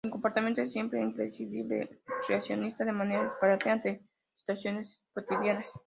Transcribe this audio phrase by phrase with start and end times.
[0.03, 4.01] Su comportamiento es siempre imprevisible, reaccionando de manera disparatada ante
[4.35, 5.71] situaciones cotidianas.